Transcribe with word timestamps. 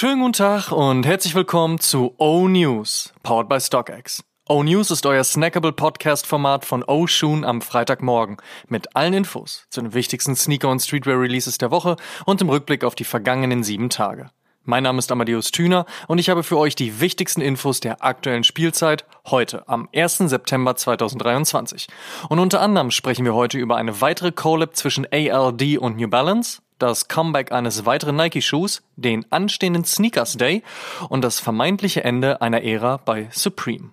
Schönen 0.00 0.22
guten 0.22 0.32
Tag 0.32 0.72
und 0.72 1.04
herzlich 1.04 1.34
willkommen 1.34 1.78
zu 1.78 2.14
O 2.16 2.48
News, 2.48 3.12
powered 3.22 3.50
by 3.50 3.60
StockX. 3.60 4.24
O 4.48 4.62
News 4.62 4.90
ist 4.90 5.04
euer 5.04 5.22
snackable 5.22 5.72
Podcast-Format 5.72 6.64
von 6.64 6.82
O 6.84 7.06
Shoon 7.06 7.44
am 7.44 7.60
Freitagmorgen 7.60 8.38
mit 8.66 8.96
allen 8.96 9.12
Infos 9.12 9.66
zu 9.68 9.82
den 9.82 9.92
wichtigsten 9.92 10.34
Sneaker- 10.36 10.70
und 10.70 10.80
Streetwear-Releases 10.80 11.58
der 11.58 11.70
Woche 11.70 11.96
und 12.24 12.40
im 12.40 12.48
Rückblick 12.48 12.82
auf 12.82 12.94
die 12.94 13.04
vergangenen 13.04 13.62
sieben 13.62 13.90
Tage. 13.90 14.30
Mein 14.64 14.84
Name 14.84 15.00
ist 15.00 15.12
Amadeus 15.12 15.50
Thüner 15.50 15.84
und 16.08 16.16
ich 16.16 16.30
habe 16.30 16.44
für 16.44 16.56
euch 16.56 16.74
die 16.74 17.02
wichtigsten 17.02 17.42
Infos 17.42 17.80
der 17.80 18.02
aktuellen 18.02 18.44
Spielzeit 18.44 19.04
heute 19.26 19.68
am 19.68 19.86
1. 19.94 20.16
September 20.16 20.76
2023. 20.76 21.88
Und 22.30 22.38
unter 22.38 22.62
anderem 22.62 22.90
sprechen 22.90 23.26
wir 23.26 23.34
heute 23.34 23.58
über 23.58 23.76
eine 23.76 24.00
weitere 24.00 24.32
Collab 24.32 24.76
zwischen 24.76 25.06
ALD 25.12 25.76
und 25.76 25.98
New 25.98 26.08
Balance, 26.08 26.62
das 26.82 27.08
Comeback 27.08 27.52
eines 27.52 27.86
weiteren 27.86 28.16
Nike-Schuhs, 28.16 28.82
den 28.96 29.24
anstehenden 29.30 29.84
Sneakers 29.84 30.36
Day 30.36 30.62
und 31.08 31.22
das 31.22 31.38
vermeintliche 31.38 32.02
Ende 32.04 32.40
einer 32.40 32.62
Ära 32.62 32.96
bei 32.98 33.28
Supreme. 33.30 33.90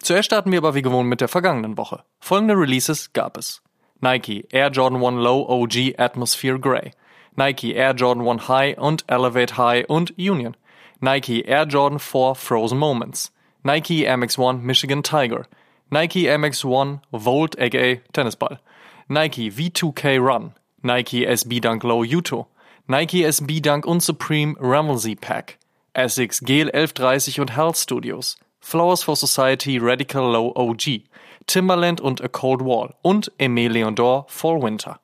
Zuerst 0.00 0.26
starten 0.26 0.52
wir 0.52 0.58
aber 0.58 0.74
wie 0.74 0.82
gewohnt 0.82 1.08
mit 1.08 1.20
der 1.20 1.28
vergangenen 1.28 1.78
Woche. 1.78 2.04
Folgende 2.20 2.54
Releases 2.54 3.12
gab 3.12 3.36
es. 3.38 3.62
Nike 4.00 4.46
Air 4.50 4.70
Jordan 4.70 5.02
1 5.02 5.22
Low 5.22 5.46
OG 5.48 5.94
Atmosphere 5.98 6.58
Grey. 6.58 6.90
Nike 7.36 7.74
Air 7.74 7.94
Jordan 7.94 8.28
1 8.28 8.48
High 8.48 8.78
und 8.78 9.04
Elevate 9.06 9.56
High 9.56 9.88
und 9.88 10.10
Union. 10.18 10.56
Nike 11.00 11.42
Air 11.42 11.64
Jordan 11.64 11.98
4 11.98 12.34
Frozen 12.34 12.78
Moments. 12.78 13.32
Nike 13.62 14.04
Air 14.04 14.18
Max 14.18 14.38
1 14.38 14.62
Michigan 14.62 15.02
Tiger. 15.02 15.46
Nike 15.90 16.26
Air 16.26 16.38
Max 16.38 16.64
1 16.64 17.00
Volt 17.10 17.58
aka 17.58 18.00
Tennisball. 18.12 18.60
Nike 19.08 19.50
V2K 19.50 20.18
Run. 20.20 20.54
Nike 20.84 21.26
SB 21.26 21.60
Dunk 21.60 21.82
Low 21.82 22.04
Uto, 22.04 22.46
Nike 22.86 23.24
SB 23.24 23.60
Dunk 23.60 23.86
und 23.86 24.02
Supreme 24.02 24.54
Ramelzy 24.60 25.16
Pack, 25.16 25.56
Essex 25.94 26.40
GL 26.40 26.68
1130 26.68 27.40
und 27.40 27.56
Health 27.56 27.78
Studios, 27.78 28.36
Flowers 28.60 29.02
for 29.02 29.16
Society 29.16 29.78
Radical 29.80 30.30
Low 30.30 30.52
OG, 30.54 31.04
Timberland 31.46 32.02
und 32.02 32.22
A 32.22 32.28
Cold 32.28 32.60
Wall 32.60 32.94
und 33.00 33.32
Emile 33.38 33.72
Leondor 33.72 34.26
Fall 34.28 34.60
Winter. 34.60 35.00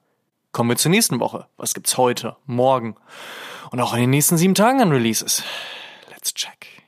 Kommen 0.52 0.68
wir 0.68 0.76
zur 0.76 0.90
nächsten 0.90 1.18
Woche. 1.18 1.46
Was 1.56 1.72
gibt's 1.72 1.96
heute, 1.96 2.36
morgen 2.44 2.96
und 3.70 3.80
auch 3.80 3.94
in 3.94 4.00
den 4.00 4.10
nächsten 4.10 4.36
sieben 4.36 4.54
Tagen 4.54 4.82
an 4.82 4.92
Releases? 4.92 5.42
Let's 6.10 6.34
check. 6.34 6.79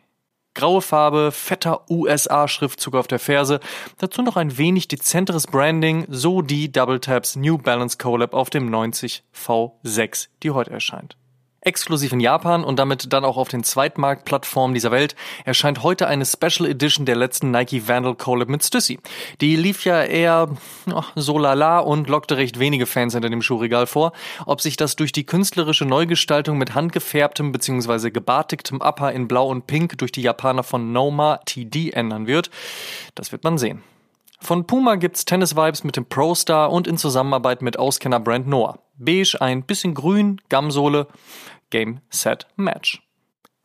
Graue 0.54 0.82
Farbe, 0.82 1.32
fetter 1.32 1.90
USA-Schriftzug 1.90 2.94
auf 2.94 3.06
der 3.06 3.18
Ferse, 3.18 3.60
dazu 3.98 4.22
noch 4.22 4.36
ein 4.36 4.58
wenig 4.58 4.88
dezenteres 4.88 5.46
Branding, 5.46 6.04
so 6.08 6.42
die 6.42 6.70
Double 6.70 7.00
Taps 7.00 7.36
New 7.36 7.56
Balance 7.58 7.96
Collab 7.96 8.34
auf 8.34 8.50
dem 8.50 8.70
90 8.70 9.24
V6, 9.34 10.28
die 10.42 10.50
heute 10.50 10.70
erscheint. 10.70 11.16
Exklusiv 11.62 12.12
in 12.12 12.20
Japan 12.20 12.64
und 12.64 12.78
damit 12.78 13.12
dann 13.12 13.24
auch 13.24 13.36
auf 13.36 13.48
den 13.48 13.62
Zweitmarktplattformen 13.62 14.74
dieser 14.74 14.90
Welt 14.90 15.14
erscheint 15.44 15.82
heute 15.82 16.08
eine 16.08 16.26
Special 16.26 16.68
Edition 16.68 17.06
der 17.06 17.14
letzten 17.16 17.52
Nike 17.52 17.86
Vandal 17.86 18.16
Collab 18.16 18.48
mit 18.48 18.64
Stussy. 18.64 18.98
Die 19.40 19.54
lief 19.54 19.84
ja 19.84 20.02
eher 20.02 20.48
oh, 20.92 21.02
so 21.14 21.38
lala 21.38 21.78
und 21.78 22.08
lockte 22.08 22.36
recht 22.36 22.58
wenige 22.58 22.86
Fans 22.86 23.14
hinter 23.14 23.30
dem 23.30 23.42
Schuhregal 23.42 23.86
vor. 23.86 24.12
Ob 24.44 24.60
sich 24.60 24.76
das 24.76 24.96
durch 24.96 25.12
die 25.12 25.24
künstlerische 25.24 25.84
Neugestaltung 25.84 26.58
mit 26.58 26.74
handgefärbtem 26.74 27.52
bzw. 27.52 28.10
gebartigtem 28.10 28.80
Upper 28.80 29.12
in 29.12 29.28
Blau 29.28 29.46
und 29.46 29.66
Pink 29.66 29.98
durch 29.98 30.10
die 30.10 30.22
Japaner 30.22 30.64
von 30.64 30.92
Noma 30.92 31.38
TD 31.44 31.90
ändern 31.90 32.26
wird, 32.26 32.50
das 33.14 33.30
wird 33.30 33.44
man 33.44 33.56
sehen. 33.56 33.82
Von 34.42 34.66
Puma 34.66 34.96
gibt's 34.96 35.24
Tennis-Vibes 35.24 35.84
mit 35.84 35.96
dem 35.96 36.04
Pro 36.04 36.34
Star 36.34 36.72
und 36.72 36.88
in 36.88 36.98
Zusammenarbeit 36.98 37.62
mit 37.62 37.78
Auskenner 37.78 38.18
Brand 38.18 38.48
Noah. 38.48 38.80
Beige, 38.98 39.40
ein 39.40 39.62
bisschen 39.62 39.94
grün, 39.94 40.40
Gamsohle, 40.48 41.06
Game, 41.70 42.00
Set, 42.10 42.48
Match. 42.56 43.00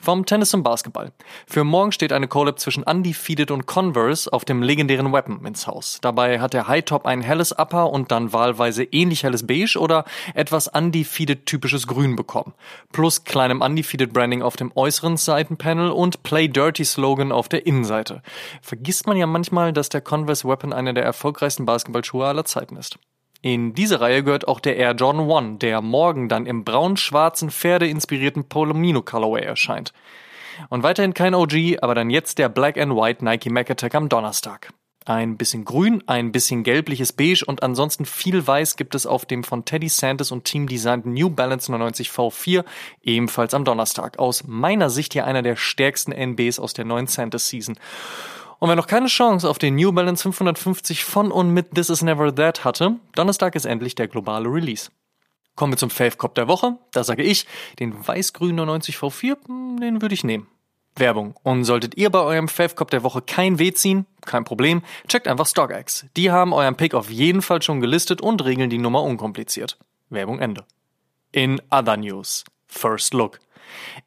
Vom 0.08 0.26
Tennis 0.26 0.52
zum 0.52 0.64
Basketball. 0.64 1.12
Für 1.48 1.66
morgen 1.66 1.92
steht 1.92 2.14
eine 2.14 2.30
Collab 2.30 2.62
zwischen 2.62 2.84
Undefeated 2.84 3.52
und 3.52 3.66
Converse 3.66 4.32
auf 4.32 4.46
dem 4.46 4.64
legendären 4.64 5.12
Weapon 5.12 5.46
ins 5.46 5.68
Haus. 5.68 5.98
Dabei 6.00 6.40
hat 6.40 6.54
der 6.54 6.70
High 6.70 6.86
Top 6.86 7.06
ein 7.06 7.22
helles 7.22 7.52
Upper 7.52 7.90
und 7.90 8.10
dann 8.10 8.32
wahlweise 8.32 8.86
ähnlich 8.86 9.24
helles 9.24 9.46
Beige 9.46 9.78
oder 9.78 10.06
etwas 10.34 10.70
Undefeated 10.70 11.46
typisches 11.46 11.88
Grün 11.88 12.16
bekommen. 12.16 12.54
Plus 12.94 13.26
kleinem 13.26 13.60
Undefeated 13.60 14.14
Branding 14.14 14.44
auf 14.44 14.56
dem 14.56 14.72
äußeren 14.74 15.18
Seitenpanel 15.18 15.92
und 15.92 16.24
Play 16.24 16.48
Dirty 16.48 16.86
Slogan 16.86 17.34
auf 17.34 17.50
der 17.50 17.66
Innenseite. 17.66 18.22
Vergisst 18.62 19.08
man 19.08 19.18
ja 19.18 19.28
manchmal, 19.28 19.74
dass 19.74 19.90
der 19.90 20.00
Converse 20.00 20.48
Weapon 20.48 20.72
einer 20.72 20.94
der 20.94 21.04
erfolgreichsten 21.04 21.66
Basketballschuhe 21.66 22.26
aller 22.26 22.46
Zeiten 22.46 22.78
ist. 22.78 22.98
In 23.48 23.74
diese 23.74 24.02
Reihe 24.02 24.24
gehört 24.24 24.46
auch 24.46 24.60
der 24.60 24.76
Air 24.76 24.92
Jordan 24.92 25.32
1, 25.32 25.60
der 25.60 25.82
morgen 25.82 26.28
dann 26.28 26.46
im 26.46 26.66
braun-schwarzen 26.66 27.50
Pferde-inspirierten 27.50 28.50
Polomino 28.50 29.02
Colorway 29.02 29.46
erscheint. 29.46 29.94
Und 30.68 30.84
weiterhin 30.84 31.14
kein 31.14 31.34
OG, 31.34 31.78
aber 31.82 31.96
dann 31.96 32.10
jetzt 32.10 32.40
der 32.40 32.50
Black 32.50 32.78
and 32.78 32.94
White 32.94 33.24
Nike 33.24 33.50
Mac 33.50 33.72
Attack 33.72 33.96
am 33.96 34.10
Donnerstag. 34.10 34.74
Ein 35.06 35.38
bisschen 35.38 35.64
grün, 35.64 36.04
ein 36.08 36.34
bisschen 36.34 36.64
gelbliches 36.64 37.14
Beige 37.14 37.46
und 37.48 37.64
ansonsten 37.64 38.04
viel 38.04 38.46
weiß 38.46 38.76
gibt 38.76 38.96
es 38.96 39.06
auf 39.06 39.26
dem 39.26 39.46
von 39.46 39.64
Teddy 39.64 39.88
Santis 39.88 40.34
und 40.34 40.44
Team 40.44 40.68
designten 40.68 41.14
New 41.14 41.30
Balance 41.30 41.72
99 41.72 42.10
V4 42.10 42.66
ebenfalls 43.02 43.54
am 43.54 43.64
Donnerstag. 43.64 44.20
Aus 44.20 44.44
meiner 44.46 44.90
Sicht 44.90 45.14
hier 45.14 45.26
einer 45.26 45.42
der 45.42 45.56
stärksten 45.56 46.12
NBs 46.12 46.60
aus 46.60 46.74
der 46.74 46.84
neuen 46.84 47.08
Santis 47.08 47.48
Season. 47.48 47.80
Und 48.60 48.70
wer 48.70 48.76
noch 48.76 48.88
keine 48.88 49.08
Chance 49.08 49.48
auf 49.48 49.60
den 49.60 49.76
New 49.76 49.92
Balance 49.92 50.24
550 50.24 51.04
von 51.04 51.32
und 51.32 51.52
mit 51.52 51.76
This 51.76 51.90
Is 51.90 52.02
Never 52.02 52.34
That 52.34 52.66
hatte, 52.66 52.96
Donnerstag 53.14 53.56
ist 53.56 53.66
endlich 53.66 53.94
der 53.94 54.08
globale 54.08 54.50
Release. 54.50 54.90
Kommen 55.56 55.74
wir 55.74 55.78
zum 55.78 55.92
Fave 55.92 56.18
Cop 56.18 56.34
der 56.34 56.48
Woche. 56.48 56.76
Da 56.92 57.04
sage 57.04 57.24
ich, 57.24 57.46
den 57.80 58.08
weiß-grün 58.08 58.56
99 58.56 58.96
V4, 58.98 59.38
hm, 59.46 59.80
den 59.80 60.02
würde 60.02 60.16
ich 60.16 60.24
nehmen. 60.24 60.48
Werbung. 60.96 61.36
Und 61.44 61.66
solltet 61.66 61.98
ihr 61.98 62.10
bei 62.10 62.20
eurem 62.20 62.48
Fave 62.48 62.74
Cop 62.74 62.90
der 62.90 63.04
Woche 63.04 63.22
kein 63.22 63.60
Weh 63.60 63.74
ziehen, 63.74 64.08
kein 64.26 64.44
Problem, 64.44 64.82
checkt 65.08 65.28
einfach 65.28 65.46
StockX. 65.46 66.08
Die 66.16 66.32
haben 66.32 66.54
euren 66.54 66.76
Pick 66.76 66.96
auf 66.96 67.12
jeden 67.12 67.44
Fall 67.44 67.62
schon 67.62 67.80
gelistet 67.80 68.22
und 68.22 68.44
regeln 68.44 68.72
die 68.72 68.80
Nummer 68.80 69.04
unkompliziert. 69.04 69.78
Werbung 70.10 70.40
Ende. 70.40 70.66
In 71.32 71.62
other 71.70 71.98
news. 71.98 72.44
First 72.66 73.14
Look. 73.14 73.40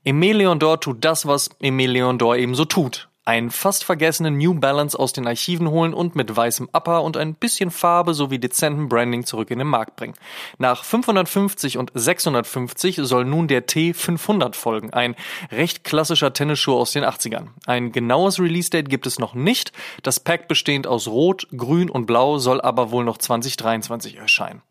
Emile 0.04 0.56
Dor 0.56 0.80
tut 0.80 1.04
das, 1.04 1.26
was 1.26 1.50
Emile 1.60 2.14
Dor 2.14 2.36
eben 2.36 2.56
so 2.56 2.64
tut 2.64 3.09
einen 3.24 3.50
fast 3.50 3.84
vergessenen 3.84 4.38
New 4.38 4.54
Balance 4.54 4.98
aus 4.98 5.12
den 5.12 5.26
Archiven 5.26 5.68
holen 5.70 5.94
und 5.94 6.16
mit 6.16 6.34
weißem 6.34 6.70
Upper 6.72 7.02
und 7.02 7.16
ein 7.16 7.34
bisschen 7.34 7.70
Farbe 7.70 8.14
sowie 8.14 8.38
dezentem 8.38 8.88
Branding 8.88 9.24
zurück 9.24 9.50
in 9.50 9.58
den 9.58 9.68
Markt 9.68 9.96
bringen. 9.96 10.14
Nach 10.58 10.84
550 10.84 11.78
und 11.78 11.92
650 11.94 12.96
soll 13.02 13.24
nun 13.24 13.46
der 13.46 13.66
T500 13.66 14.54
folgen, 14.54 14.92
ein 14.92 15.16
recht 15.50 15.84
klassischer 15.84 16.32
Tennisschuh 16.32 16.74
aus 16.74 16.92
den 16.92 17.04
80ern. 17.04 17.48
Ein 17.66 17.92
genaues 17.92 18.40
Release-Date 18.40 18.88
gibt 18.88 19.06
es 19.06 19.18
noch 19.18 19.34
nicht. 19.34 19.72
Das 20.02 20.20
Pack 20.20 20.48
bestehend 20.48 20.86
aus 20.86 21.06
Rot, 21.06 21.46
Grün 21.56 21.90
und 21.90 22.06
Blau 22.06 22.38
soll 22.38 22.60
aber 22.60 22.90
wohl 22.90 23.04
noch 23.04 23.18
2023 23.18 24.16
erscheinen. 24.16 24.62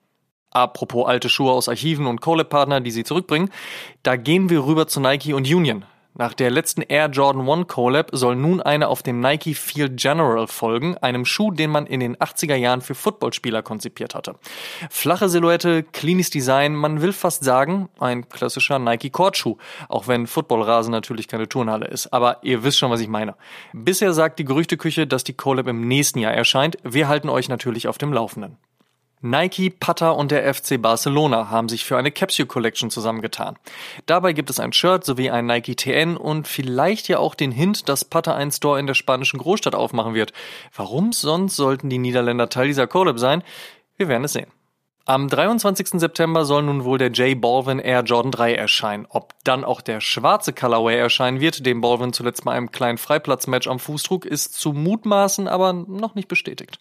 Apropos 0.51 1.07
alte 1.07 1.29
Schuhe 1.29 1.51
aus 1.51 1.69
Archiven 1.69 2.07
und 2.07 2.21
Collab-Partner, 2.21 2.81
die 2.81 2.91
sie 2.91 3.03
zurückbringen, 3.03 3.51
da 4.01 4.15
gehen 4.15 4.49
wir 4.49 4.65
rüber 4.65 4.87
zu 4.87 4.99
Nike 4.99 5.33
und 5.33 5.47
Union. 5.47 5.85
Nach 6.19 6.33
der 6.33 6.51
letzten 6.51 6.81
Air 6.81 7.07
Jordan 7.07 7.49
1 7.49 7.69
Collab 7.69 8.09
soll 8.11 8.35
nun 8.35 8.59
eine 8.59 8.89
auf 8.89 9.01
dem 9.01 9.21
Nike 9.21 9.55
Field 9.55 9.95
General 9.95 10.47
folgen, 10.47 10.97
einem 10.97 11.23
Schuh, 11.23 11.49
den 11.49 11.69
man 11.69 11.87
in 11.87 12.01
den 12.01 12.17
80er 12.17 12.55
Jahren 12.55 12.81
für 12.81 12.93
Footballspieler 12.93 13.61
konzipiert 13.61 14.15
hatte. 14.15 14.35
Flache 14.89 15.29
Silhouette, 15.29 15.81
cleanes 15.81 16.29
Design, 16.29 16.75
man 16.75 17.01
will 17.01 17.13
fast 17.13 17.45
sagen, 17.45 17.87
ein 17.99 18.27
klassischer 18.27 18.79
Nike 18.79 19.11
Kordschuh, 19.11 19.55
auch 19.87 20.09
wenn 20.09 20.27
Footballrasen 20.27 20.91
natürlich 20.91 21.29
keine 21.29 21.47
Turnhalle 21.47 21.87
ist. 21.87 22.11
Aber 22.11 22.39
ihr 22.43 22.65
wisst 22.65 22.79
schon, 22.79 22.91
was 22.91 22.99
ich 22.99 23.07
meine. 23.07 23.35
Bisher 23.71 24.11
sagt 24.11 24.39
die 24.39 24.45
Gerüchteküche, 24.45 25.07
dass 25.07 25.23
die 25.23 25.37
Collab 25.37 25.67
im 25.67 25.87
nächsten 25.87 26.19
Jahr 26.19 26.33
erscheint. 26.33 26.75
Wir 26.83 27.07
halten 27.07 27.29
euch 27.29 27.47
natürlich 27.47 27.87
auf 27.87 27.97
dem 27.97 28.11
Laufenden. 28.11 28.57
Nike, 29.21 29.69
Pata 29.69 30.11
und 30.11 30.31
der 30.31 30.53
FC 30.53 30.81
Barcelona 30.81 31.49
haben 31.49 31.67
sich 31.67 31.83
für 31.83 31.97
eine 31.97 32.09
Capsule 32.09 32.47
Collection 32.47 32.89
zusammengetan. 32.89 33.57
Dabei 34.05 34.31
gibt 34.31 34.49
es 34.49 34.61
ein 34.61 34.71
Shirt 34.71 35.03
sowie 35.03 35.29
ein 35.29 35.45
Nike 35.45 35.75
TN 35.75 36.15
und 36.15 36.47
vielleicht 36.47 37.09
ja 37.09 37.19
auch 37.19 37.35
den 37.35 37.51
Hint, 37.51 37.89
dass 37.89 38.05
Pata 38.05 38.33
einen 38.33 38.51
Store 38.51 38.79
in 38.79 38.87
der 38.87 38.93
spanischen 38.93 39.39
Großstadt 39.39 39.75
aufmachen 39.75 40.13
wird. 40.13 40.31
Warum 40.73 41.11
sonst 41.11 41.57
sollten 41.57 41.89
die 41.89 41.97
Niederländer 41.97 42.47
Teil 42.47 42.67
dieser 42.67 42.87
Collab 42.87 43.19
sein? 43.19 43.43
Wir 43.97 44.07
werden 44.07 44.23
es 44.23 44.31
sehen. 44.31 44.47
Am 45.03 45.27
23. 45.27 45.99
September 45.99 46.45
soll 46.45 46.63
nun 46.63 46.85
wohl 46.85 46.97
der 46.97 47.09
J 47.09 47.41
Balvin 47.41 47.79
Air 47.79 48.03
Jordan 48.03 48.31
3 48.31 48.53
erscheinen. 48.53 49.05
Ob 49.09 49.33
dann 49.43 49.65
auch 49.65 49.81
der 49.81 49.99
schwarze 49.99 50.53
Colorway 50.53 50.97
erscheinen 50.97 51.41
wird, 51.41 51.65
den 51.65 51.81
Balvin 51.81 52.13
zuletzt 52.13 52.45
mal 52.45 52.53
einem 52.53 52.71
kleinen 52.71 52.97
Freiplatzmatch 52.97 53.67
am 53.67 53.79
Fuß 53.79 54.03
trug, 54.03 54.25
ist 54.25 54.53
zu 54.53 54.71
mutmaßen, 54.71 55.49
aber 55.49 55.73
noch 55.73 56.15
nicht 56.15 56.29
bestätigt. 56.29 56.79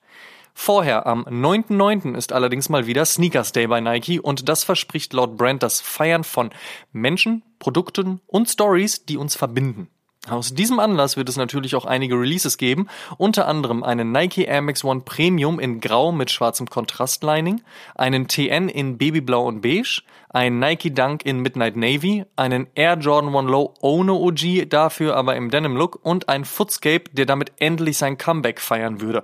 Vorher, 0.61 1.07
am 1.07 1.23
9.9. 1.23 2.17
ist 2.17 2.33
allerdings 2.33 2.69
mal 2.69 2.89
wieder 2.89 3.05
Sneakers 3.05 3.53
Day 3.53 3.69
bei 3.69 3.81
Nike 3.81 4.19
und 4.19 4.49
das 4.49 4.65
verspricht 4.65 5.13
laut 5.13 5.37
Brand 5.37 5.63
das 5.63 5.81
Feiern 5.81 6.25
von 6.25 6.51
Menschen, 6.93 7.45
Produkten 7.61 8.21
und 8.27 8.51
Stories, 8.51 9.07
die 9.07 9.17
uns 9.17 9.37
verbinden. 9.37 9.89
Aus 10.31 10.55
diesem 10.55 10.79
Anlass 10.79 11.17
wird 11.17 11.29
es 11.29 11.37
natürlich 11.37 11.75
auch 11.75 11.87
einige 11.87 12.15
Releases 12.15 12.59
geben, 12.59 12.89
unter 13.17 13.49
anderem 13.49 13.83
einen 13.83 14.13
Nike 14.13 14.45
Air 14.45 14.61
Max 14.61 14.85
One 14.85 15.01
Premium 15.01 15.59
in 15.59 15.81
Grau 15.81 16.13
mit 16.13 16.31
schwarzem 16.31 16.69
Kontrastlining, 16.69 17.63
einen 17.95 18.29
TN 18.29 18.69
in 18.69 18.99
Babyblau 18.99 19.47
und 19.47 19.63
Beige, 19.63 20.03
einen 20.29 20.59
Nike 20.59 20.93
Dunk 20.93 21.25
in 21.25 21.41
Midnight 21.41 21.77
Navy, 21.77 22.25
einen 22.37 22.67
Air 22.75 22.99
Jordan 22.99 23.35
One 23.35 23.51
Low 23.51 23.75
ohne 23.81 24.13
OG, 24.13 24.69
dafür 24.69 25.17
aber 25.17 25.37
im 25.37 25.51
Denim 25.51 25.77
Look 25.77 25.99
und 26.03 26.29
ein 26.29 26.45
Footscape, 26.45 27.05
der 27.13 27.25
damit 27.25 27.53
endlich 27.59 27.97
sein 27.97 28.19
Comeback 28.19 28.61
feiern 28.61 29.01
würde. 29.01 29.23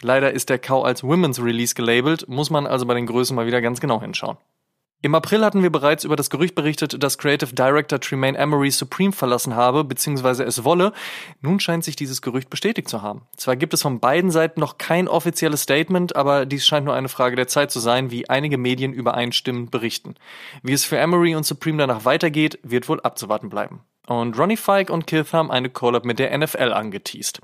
Leider 0.00 0.32
ist 0.32 0.48
der 0.48 0.58
Kau 0.58 0.82
als 0.82 1.04
Women's 1.04 1.42
Release 1.42 1.74
gelabelt, 1.74 2.28
muss 2.28 2.48
man 2.48 2.66
also 2.66 2.86
bei 2.86 2.94
den 2.94 3.06
Größen 3.06 3.36
mal 3.36 3.46
wieder 3.46 3.60
ganz 3.60 3.80
genau 3.80 4.00
hinschauen. 4.00 4.38
Im 5.02 5.14
April 5.14 5.44
hatten 5.44 5.62
wir 5.62 5.70
bereits 5.70 6.04
über 6.04 6.16
das 6.16 6.30
Gerücht 6.30 6.54
berichtet, 6.54 7.02
dass 7.02 7.18
Creative 7.18 7.54
Director 7.54 8.00
Tremaine 8.00 8.36
Emery 8.36 8.70
Supreme 8.70 9.12
verlassen 9.12 9.54
habe 9.54 9.84
bzw. 9.84 10.42
es 10.42 10.64
wolle. 10.64 10.92
Nun 11.42 11.60
scheint 11.60 11.84
sich 11.84 11.96
dieses 11.96 12.22
Gerücht 12.22 12.48
bestätigt 12.48 12.88
zu 12.88 13.02
haben. 13.02 13.22
Zwar 13.36 13.56
gibt 13.56 13.74
es 13.74 13.82
von 13.82 14.00
beiden 14.00 14.30
Seiten 14.30 14.58
noch 14.58 14.78
kein 14.78 15.06
offizielles 15.06 15.62
Statement, 15.62 16.16
aber 16.16 16.46
dies 16.46 16.66
scheint 16.66 16.86
nur 16.86 16.94
eine 16.94 17.10
Frage 17.10 17.36
der 17.36 17.46
Zeit 17.46 17.70
zu 17.70 17.78
sein, 17.78 18.10
wie 18.10 18.30
einige 18.30 18.56
Medien 18.56 18.94
übereinstimmend 18.94 19.70
berichten. 19.70 20.14
Wie 20.62 20.72
es 20.72 20.86
für 20.86 20.96
Emery 20.96 21.34
und 21.34 21.44
Supreme 21.44 21.78
danach 21.78 22.06
weitergeht, 22.06 22.58
wird 22.62 22.88
wohl 22.88 23.00
abzuwarten 23.00 23.50
bleiben. 23.50 23.82
Und 24.06 24.38
Ronnie 24.38 24.56
Fike 24.56 24.92
und 24.92 25.06
Kith 25.06 25.32
haben 25.32 25.50
eine 25.50 25.68
Collab 25.68 26.04
mit 26.04 26.18
der 26.18 26.36
NFL 26.36 26.72
angeteased. 26.72 27.40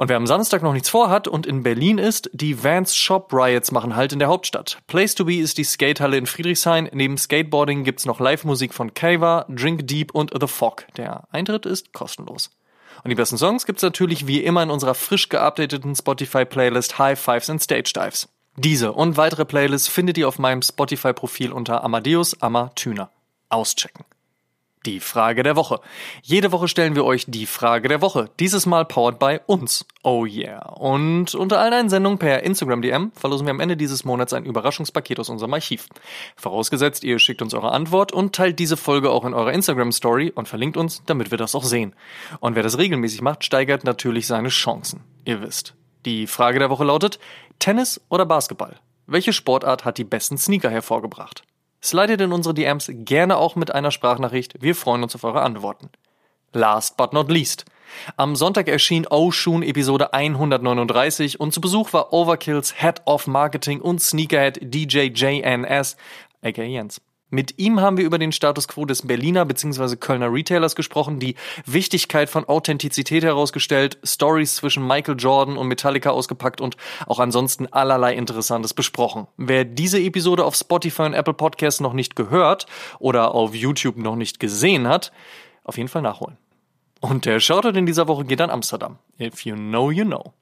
Und 0.00 0.08
wer 0.08 0.16
am 0.16 0.26
Samstag 0.26 0.62
noch 0.62 0.72
nichts 0.72 0.88
vorhat 0.88 1.28
und 1.28 1.44
in 1.44 1.62
Berlin 1.62 1.98
ist, 1.98 2.30
die 2.32 2.64
Vans 2.64 2.96
Shop 2.96 3.30
Riots 3.34 3.70
machen 3.70 3.96
halt 3.96 4.14
in 4.14 4.18
der 4.18 4.28
Hauptstadt. 4.28 4.78
Place 4.86 5.14
to 5.14 5.26
be 5.26 5.36
ist 5.36 5.58
die 5.58 5.64
Skatehalle 5.64 6.16
in 6.16 6.24
Friedrichshain. 6.24 6.88
Neben 6.94 7.18
Skateboarding 7.18 7.84
gibt's 7.84 8.06
noch 8.06 8.18
Live-Musik 8.18 8.72
von 8.72 8.94
Kava, 8.94 9.44
Drink 9.50 9.86
Deep 9.86 10.14
und 10.14 10.32
The 10.40 10.46
Fog. 10.46 10.86
Der 10.96 11.24
Eintritt 11.32 11.66
ist 11.66 11.92
kostenlos. 11.92 12.48
Und 13.04 13.10
die 13.10 13.14
besten 13.14 13.36
Songs 13.36 13.66
gibt's 13.66 13.82
natürlich 13.82 14.26
wie 14.26 14.42
immer 14.42 14.62
in 14.62 14.70
unserer 14.70 14.94
frisch 14.94 15.28
geupdateten 15.28 15.94
Spotify-Playlist 15.94 16.98
High 16.98 17.20
Fives 17.20 17.50
and 17.50 17.62
Stage 17.62 17.92
Dives. 17.94 18.26
Diese 18.56 18.92
und 18.92 19.18
weitere 19.18 19.44
Playlists 19.44 19.88
findet 19.88 20.16
ihr 20.16 20.28
auf 20.28 20.38
meinem 20.38 20.62
Spotify-Profil 20.62 21.52
unter 21.52 21.84
Amadeus 21.84 22.40
Amatüner. 22.40 23.10
Auschecken. 23.50 24.06
Die 24.86 25.00
Frage 25.00 25.42
der 25.42 25.56
Woche. 25.56 25.80
Jede 26.22 26.52
Woche 26.52 26.66
stellen 26.66 26.94
wir 26.94 27.04
euch 27.04 27.26
die 27.28 27.44
Frage 27.44 27.86
der 27.88 28.00
Woche. 28.00 28.30
Dieses 28.40 28.64
Mal 28.64 28.86
powered 28.86 29.18
by 29.18 29.38
uns. 29.44 29.84
Oh 30.02 30.24
yeah. 30.24 30.66
Und 30.70 31.34
unter 31.34 31.60
allen 31.60 31.74
Einsendungen 31.74 32.18
per 32.18 32.44
Instagram 32.44 32.80
DM 32.80 33.12
verlosen 33.14 33.46
wir 33.46 33.50
am 33.50 33.60
Ende 33.60 33.76
dieses 33.76 34.06
Monats 34.06 34.32
ein 34.32 34.46
Überraschungspaket 34.46 35.20
aus 35.20 35.28
unserem 35.28 35.52
Archiv. 35.52 35.86
Vorausgesetzt, 36.34 37.04
ihr 37.04 37.18
schickt 37.18 37.42
uns 37.42 37.52
eure 37.52 37.72
Antwort 37.72 38.12
und 38.12 38.34
teilt 38.34 38.58
diese 38.58 38.78
Folge 38.78 39.10
auch 39.10 39.26
in 39.26 39.34
eurer 39.34 39.52
Instagram 39.52 39.92
Story 39.92 40.32
und 40.34 40.48
verlinkt 40.48 40.78
uns, 40.78 41.02
damit 41.04 41.30
wir 41.30 41.36
das 41.36 41.54
auch 41.54 41.64
sehen. 41.64 41.94
Und 42.40 42.56
wer 42.56 42.62
das 42.62 42.78
regelmäßig 42.78 43.20
macht, 43.20 43.44
steigert 43.44 43.84
natürlich 43.84 44.26
seine 44.26 44.48
Chancen. 44.48 45.04
Ihr 45.26 45.42
wisst. 45.42 45.74
Die 46.06 46.26
Frage 46.26 46.58
der 46.58 46.70
Woche 46.70 46.84
lautet, 46.84 47.18
Tennis 47.58 48.00
oder 48.08 48.24
Basketball? 48.24 48.76
Welche 49.06 49.34
Sportart 49.34 49.84
hat 49.84 49.98
die 49.98 50.04
besten 50.04 50.38
Sneaker 50.38 50.70
hervorgebracht? 50.70 51.42
Slidet 51.82 52.20
in 52.20 52.32
unsere 52.32 52.54
DMs 52.54 52.90
gerne 52.90 53.36
auch 53.36 53.56
mit 53.56 53.74
einer 53.74 53.90
Sprachnachricht. 53.90 54.60
Wir 54.60 54.74
freuen 54.74 55.02
uns 55.02 55.14
auf 55.14 55.24
eure 55.24 55.42
Antworten. 55.42 55.90
Last 56.52 56.96
but 56.96 57.12
not 57.12 57.30
least. 57.30 57.64
Am 58.16 58.36
Sonntag 58.36 58.68
erschien 58.68 59.06
Oshun 59.06 59.62
Episode 59.62 60.12
139 60.12 61.40
und 61.40 61.52
zu 61.52 61.60
Besuch 61.60 61.92
war 61.92 62.12
Overkills 62.12 62.80
Head 62.80 63.02
of 63.06 63.26
Marketing 63.26 63.80
und 63.80 64.00
Sneakerhead 64.00 64.58
DJ 64.60 65.10
JNS, 65.14 65.96
aka 66.42 66.62
Jens. 66.62 67.00
Mit 67.30 67.58
ihm 67.58 67.80
haben 67.80 67.96
wir 67.96 68.04
über 68.04 68.18
den 68.18 68.32
Status 68.32 68.66
quo 68.66 68.84
des 68.84 69.06
Berliner 69.06 69.44
bzw. 69.44 69.96
Kölner 69.96 70.32
Retailers 70.32 70.74
gesprochen, 70.74 71.20
die 71.20 71.36
Wichtigkeit 71.64 72.28
von 72.28 72.44
Authentizität 72.48 73.22
herausgestellt, 73.22 73.98
Stories 74.02 74.56
zwischen 74.56 74.86
Michael 74.86 75.16
Jordan 75.16 75.56
und 75.56 75.68
Metallica 75.68 76.10
ausgepackt 76.10 76.60
und 76.60 76.76
auch 77.06 77.20
ansonsten 77.20 77.68
allerlei 77.68 78.14
Interessantes 78.14 78.74
besprochen. 78.74 79.28
Wer 79.36 79.64
diese 79.64 80.00
Episode 80.00 80.44
auf 80.44 80.56
Spotify 80.56 81.02
und 81.02 81.14
Apple 81.14 81.34
Podcasts 81.34 81.80
noch 81.80 81.92
nicht 81.92 82.16
gehört 82.16 82.66
oder 82.98 83.34
auf 83.34 83.54
YouTube 83.54 83.96
noch 83.96 84.16
nicht 84.16 84.40
gesehen 84.40 84.88
hat, 84.88 85.12
auf 85.62 85.76
jeden 85.76 85.88
Fall 85.88 86.02
nachholen. 86.02 86.36
Und 87.00 87.24
der 87.24 87.40
Shoutout 87.40 87.78
in 87.78 87.86
dieser 87.86 88.08
Woche 88.08 88.24
geht 88.24 88.40
an 88.40 88.50
Amsterdam. 88.50 88.98
If 89.18 89.44
you 89.44 89.54
know, 89.54 89.90
you 89.90 90.04
know. 90.04 90.34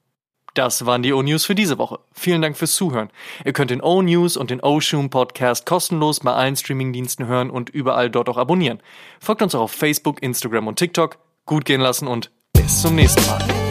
Das 0.53 0.85
waren 0.85 1.03
die 1.03 1.13
O-News 1.13 1.45
für 1.45 1.55
diese 1.55 1.77
Woche. 1.77 1.99
Vielen 2.13 2.41
Dank 2.41 2.57
fürs 2.57 2.75
Zuhören. 2.75 3.09
Ihr 3.45 3.53
könnt 3.53 3.71
den 3.71 3.81
O-News 3.81 4.37
und 4.37 4.49
den 4.49 4.61
O-Shoom 4.61 5.09
Podcast 5.09 5.65
kostenlos 5.65 6.19
bei 6.21 6.33
allen 6.33 6.55
Streamingdiensten 6.55 7.27
hören 7.27 7.49
und 7.49 7.69
überall 7.69 8.09
dort 8.09 8.29
auch 8.29 8.37
abonnieren. 8.37 8.79
Folgt 9.19 9.41
uns 9.41 9.55
auch 9.55 9.61
auf 9.61 9.71
Facebook, 9.71 10.21
Instagram 10.21 10.67
und 10.67 10.77
TikTok. 10.77 11.17
Gut 11.45 11.65
gehen 11.65 11.81
lassen 11.81 12.07
und 12.07 12.31
bis 12.53 12.81
zum 12.81 12.95
nächsten 12.95 13.25
Mal. 13.25 13.68